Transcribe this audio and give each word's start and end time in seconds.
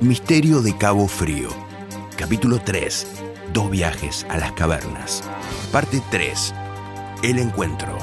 Misterio 0.00 0.62
de 0.62 0.76
Cabo 0.76 1.08
Frío. 1.08 1.48
Capítulo 2.16 2.60
3. 2.64 3.24
Dos 3.52 3.68
viajes 3.68 4.24
a 4.30 4.38
las 4.38 4.52
cavernas. 4.52 5.28
Parte 5.72 6.00
3. 6.12 6.54
El 7.24 7.40
encuentro. 7.40 7.98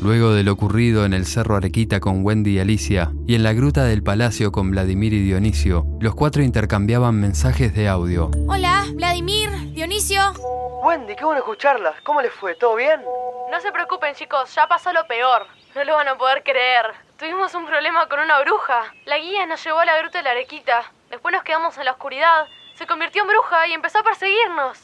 Luego 0.00 0.32
de 0.32 0.42
lo 0.42 0.50
ocurrido 0.50 1.04
en 1.04 1.12
el 1.12 1.26
Cerro 1.26 1.54
Arequita 1.54 2.00
con 2.00 2.24
Wendy 2.26 2.56
y 2.56 2.58
Alicia 2.58 3.12
y 3.24 3.36
en 3.36 3.44
la 3.44 3.52
gruta 3.52 3.84
del 3.84 4.02
Palacio 4.02 4.50
con 4.50 4.72
Vladimir 4.72 5.12
y 5.12 5.22
Dionisio, 5.22 5.86
los 6.00 6.16
cuatro 6.16 6.42
intercambiaban 6.42 7.14
mensajes 7.20 7.72
de 7.76 7.86
audio. 7.86 8.32
Hola, 8.48 8.86
Vladimir, 8.94 9.48
Dionisio. 9.74 10.32
Wendy, 10.82 11.14
qué 11.14 11.24
bueno 11.24 11.38
escucharlas. 11.38 11.94
¿Cómo 12.02 12.20
les 12.20 12.32
fue? 12.32 12.56
¿Todo 12.56 12.74
bien? 12.74 13.00
No 13.52 13.60
se 13.60 13.70
preocupen 13.70 14.16
chicos, 14.16 14.52
ya 14.56 14.66
pasó 14.66 14.92
lo 14.92 15.06
peor. 15.06 15.46
No 15.76 15.84
lo 15.84 15.94
van 15.94 16.08
a 16.08 16.18
poder 16.18 16.42
creer. 16.42 17.09
Tuvimos 17.20 17.54
un 17.54 17.66
problema 17.66 18.08
con 18.08 18.18
una 18.18 18.40
bruja. 18.40 18.94
La 19.04 19.18
guía 19.18 19.44
nos 19.44 19.62
llevó 19.62 19.80
a 19.80 19.84
la 19.84 19.98
gruta 19.98 20.16
de 20.16 20.24
la 20.24 20.30
Arequita. 20.30 20.90
Después 21.10 21.34
nos 21.34 21.42
quedamos 21.44 21.76
en 21.76 21.84
la 21.84 21.92
oscuridad. 21.92 22.46
Se 22.76 22.86
convirtió 22.86 23.20
en 23.20 23.28
bruja 23.28 23.66
y 23.66 23.74
empezó 23.74 23.98
a 23.98 24.02
perseguirnos. 24.02 24.78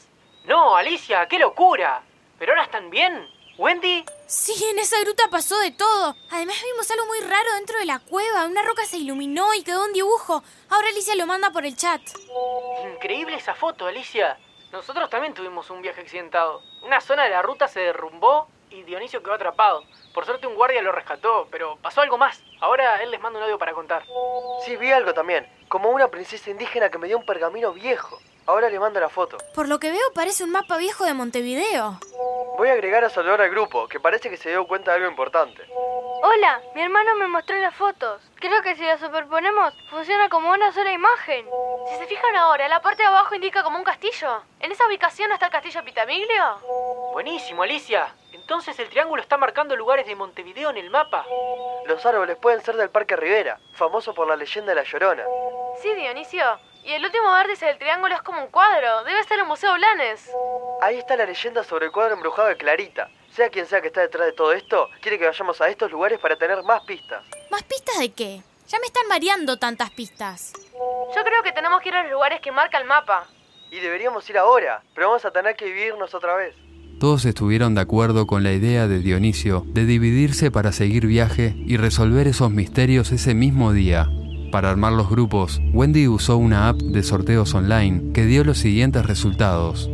No, 0.45 0.75
Alicia, 0.75 1.27
qué 1.27 1.39
locura. 1.39 2.03
¿Pero 2.37 2.51
ahora 2.51 2.65
están 2.65 2.91
bien? 2.91 3.27
¿Wendy? 3.57 4.05
Sí, 4.27 4.53
en 4.69 4.77
esa 4.77 4.99
gruta 5.01 5.23
pasó 5.31 5.57
de 5.57 5.71
todo. 5.71 6.15
Además 6.29 6.61
vimos 6.63 6.91
algo 6.91 7.07
muy 7.07 7.21
raro 7.21 7.53
dentro 7.55 7.79
de 7.79 7.85
la 7.85 7.97
cueva. 7.97 8.45
Una 8.45 8.61
roca 8.61 8.85
se 8.85 8.97
iluminó 8.97 9.55
y 9.55 9.63
quedó 9.63 9.83
un 9.85 9.93
dibujo. 9.93 10.43
Ahora 10.69 10.89
Alicia 10.89 11.15
lo 11.15 11.25
manda 11.25 11.49
por 11.49 11.65
el 11.65 11.75
chat. 11.75 12.01
Increíble 12.93 13.37
esa 13.37 13.55
foto, 13.55 13.87
Alicia. 13.87 14.37
Nosotros 14.71 15.09
también 15.09 15.33
tuvimos 15.33 15.71
un 15.71 15.81
viaje 15.81 16.01
accidentado. 16.01 16.61
Una 16.83 17.01
zona 17.01 17.23
de 17.23 17.31
la 17.31 17.41
ruta 17.41 17.67
se 17.67 17.79
derrumbó 17.79 18.47
y 18.69 18.83
Dionisio 18.83 19.21
quedó 19.21 19.33
atrapado. 19.33 19.83
Por 20.13 20.25
suerte 20.25 20.47
un 20.47 20.55
guardia 20.55 20.81
lo 20.81 20.91
rescató, 20.91 21.47
pero 21.51 21.77
pasó 21.81 22.01
algo 22.01 22.17
más. 22.17 22.41
Ahora 22.59 23.01
él 23.03 23.11
les 23.11 23.21
manda 23.21 23.39
un 23.39 23.45
audio 23.45 23.57
para 23.57 23.73
contar. 23.73 24.03
Sí, 24.65 24.75
vi 24.77 24.91
algo 24.91 25.13
también. 25.13 25.47
Como 25.67 25.89
una 25.89 26.07
princesa 26.07 26.49
indígena 26.49 26.89
que 26.89 26.97
me 26.97 27.07
dio 27.07 27.17
un 27.17 27.25
pergamino 27.25 27.73
viejo. 27.73 28.19
Ahora 28.45 28.69
le 28.69 28.79
mando 28.79 28.99
la 28.99 29.09
foto. 29.09 29.37
Por 29.53 29.67
lo 29.67 29.77
que 29.77 29.91
veo 29.91 30.13
parece 30.13 30.43
un 30.43 30.51
mapa 30.51 30.77
viejo 30.77 31.03
de 31.03 31.13
Montevideo. 31.13 31.99
Voy 32.57 32.69
a 32.69 32.73
agregar 32.73 33.03
a 33.03 33.09
Salvador 33.09 33.41
al 33.41 33.49
grupo, 33.49 33.87
que 33.87 33.99
parece 33.99 34.29
que 34.29 34.37
se 34.37 34.49
dio 34.49 34.65
cuenta 34.65 34.91
de 34.91 34.97
algo 34.97 35.09
importante. 35.09 35.61
Hola, 36.23 36.61
mi 36.73 36.81
hermano 36.81 37.15
me 37.17 37.27
mostró 37.27 37.55
las 37.57 37.75
fotos. 37.75 38.21
Creo 38.35 38.61
que 38.63 38.75
si 38.75 38.83
las 38.83 38.99
superponemos, 38.99 39.73
funciona 39.91 40.29
como 40.29 40.49
una 40.49 40.71
sola 40.71 40.91
imagen. 40.91 41.45
Si 41.89 41.95
se 41.97 42.07
fijan 42.07 42.35
ahora, 42.35 42.67
la 42.67 42.81
parte 42.81 43.03
de 43.03 43.09
abajo 43.09 43.35
indica 43.35 43.63
como 43.63 43.77
un 43.77 43.83
castillo. 43.83 44.41
¿En 44.59 44.71
esa 44.71 44.87
ubicación 44.87 45.31
está 45.31 45.45
el 45.47 45.51
castillo 45.51 45.83
Pitamiglio? 45.83 46.57
Buenísimo, 47.13 47.63
Alicia. 47.63 48.07
Entonces 48.47 48.79
el 48.79 48.87
triángulo 48.87 49.21
está 49.21 49.35
marcando 49.35 49.75
lugares 49.75 50.07
de 50.07 50.15
Montevideo 50.15 50.69
en 50.69 50.77
el 50.77 50.89
mapa. 50.89 51.25
Los 51.85 52.05
árboles 52.05 52.37
pueden 52.37 52.61
ser 52.61 52.77
del 52.77 52.89
Parque 52.89 53.17
Rivera, 53.17 53.59
famoso 53.73 54.13
por 54.13 54.25
la 54.25 54.37
leyenda 54.37 54.69
de 54.71 54.75
la 54.75 54.83
Llorona. 54.83 55.25
Sí, 55.81 55.93
Dionisio. 55.93 56.57
Y 56.85 56.93
el 56.93 57.03
último 57.03 57.29
vértice 57.33 57.65
del 57.65 57.77
triángulo 57.77 58.15
es 58.15 58.21
como 58.21 58.41
un 58.41 58.47
cuadro. 58.47 59.03
Debe 59.03 59.19
estar 59.19 59.37
en 59.37 59.41
el 59.43 59.49
Museo 59.49 59.73
Blanes. 59.73 60.31
Ahí 60.81 60.97
está 60.97 61.17
la 61.17 61.25
leyenda 61.25 61.61
sobre 61.65 61.87
el 61.87 61.91
cuadro 61.91 62.13
embrujado 62.13 62.47
de 62.47 62.55
Clarita. 62.55 63.09
Sea 63.33 63.49
quien 63.49 63.65
sea 63.65 63.81
que 63.81 63.87
está 63.87 63.99
detrás 63.99 64.27
de 64.27 64.31
todo 64.31 64.53
esto, 64.53 64.87
quiere 65.01 65.19
que 65.19 65.25
vayamos 65.25 65.59
a 65.59 65.67
estos 65.67 65.91
lugares 65.91 66.17
para 66.17 66.37
tener 66.37 66.63
más 66.63 66.85
pistas. 66.85 67.25
¿Más 67.51 67.63
pistas 67.63 67.99
de 67.99 68.13
qué? 68.13 68.41
Ya 68.69 68.79
me 68.79 68.85
están 68.85 69.09
mareando 69.09 69.57
tantas 69.59 69.89
pistas. 69.91 70.53
Yo 71.13 71.21
creo 71.25 71.43
que 71.43 71.51
tenemos 71.51 71.81
que 71.81 71.89
ir 71.89 71.95
a 71.95 72.03
los 72.03 72.13
lugares 72.13 72.39
que 72.39 72.53
marca 72.53 72.77
el 72.77 72.85
mapa. 72.85 73.27
Y 73.71 73.81
deberíamos 73.81 74.29
ir 74.29 74.37
ahora, 74.37 74.81
pero 74.95 75.09
vamos 75.09 75.25
a 75.25 75.31
tener 75.31 75.57
que 75.57 75.65
vivirnos 75.65 76.13
otra 76.13 76.33
vez. 76.35 76.55
Todos 76.99 77.25
estuvieron 77.25 77.75
de 77.75 77.81
acuerdo 77.81 78.25
con 78.25 78.41
la 78.41 78.53
idea 78.53 78.87
de 78.87 78.97
Dionisio 78.99 79.63
de 79.67 79.85
dividirse 79.85 80.49
para 80.49 80.71
seguir 80.71 81.05
viaje 81.05 81.53
y 81.55 81.77
resolver 81.77 82.27
esos 82.27 82.49
misterios 82.49 83.11
ese 83.11 83.35
mismo 83.35 83.71
día. 83.71 84.09
Para 84.51 84.71
armar 84.71 84.93
los 84.93 85.07
grupos, 85.07 85.61
Wendy 85.73 86.07
usó 86.07 86.37
una 86.37 86.69
app 86.69 86.77
de 86.77 87.03
sorteos 87.03 87.53
online 87.53 88.13
que 88.13 88.25
dio 88.25 88.43
los 88.43 88.57
siguientes 88.57 89.05
resultados. 89.05 89.87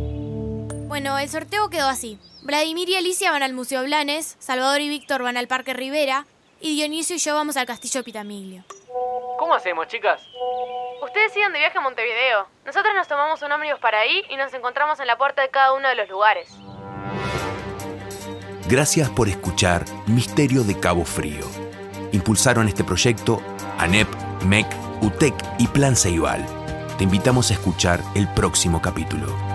Bueno, 0.88 1.18
el 1.18 1.28
sorteo 1.28 1.68
quedó 1.68 1.88
así. 1.88 2.18
Vladimir 2.42 2.88
y 2.88 2.94
Alicia 2.94 3.30
van 3.30 3.42
al 3.42 3.52
Museo 3.52 3.82
Blanes, 3.82 4.36
Salvador 4.38 4.80
y 4.80 4.88
Víctor 4.88 5.22
van 5.22 5.36
al 5.36 5.46
Parque 5.46 5.74
Rivera 5.74 6.24
y 6.58 6.74
Dionisio 6.74 7.16
y 7.16 7.18
yo 7.18 7.34
vamos 7.34 7.58
al 7.58 7.66
Castillo 7.66 8.02
Pitamiglio. 8.02 8.64
¿Cómo 9.38 9.52
hacemos, 9.52 9.88
chicas? 9.88 10.22
Ustedes 11.02 11.34
sigan 11.34 11.52
de 11.52 11.58
viaje 11.58 11.76
a 11.76 11.82
Montevideo. 11.82 12.46
Nosotros 12.64 12.94
nos 12.94 13.08
tomamos 13.08 13.42
un 13.42 13.52
ómnibus 13.52 13.78
para 13.78 14.00
ahí 14.00 14.22
y 14.30 14.36
nos 14.36 14.54
encontramos 14.54 14.98
en 15.00 15.06
la 15.06 15.18
puerta 15.18 15.42
de 15.42 15.50
cada 15.50 15.74
uno 15.74 15.86
de 15.86 15.96
los 15.96 16.08
lugares. 16.08 16.48
Gracias 18.68 19.10
por 19.10 19.28
escuchar 19.28 19.84
Misterio 20.06 20.64
de 20.64 20.78
Cabo 20.78 21.04
Frío. 21.04 21.44
Impulsaron 22.12 22.66
este 22.66 22.82
proyecto 22.82 23.42
ANEP, 23.78 24.08
MEC, 24.46 24.66
UTEC 25.02 25.34
y 25.58 25.66
Plan 25.68 25.94
Ceibal. 25.94 26.44
Te 26.96 27.04
invitamos 27.04 27.50
a 27.50 27.54
escuchar 27.54 28.02
el 28.14 28.26
próximo 28.28 28.80
capítulo. 28.80 29.53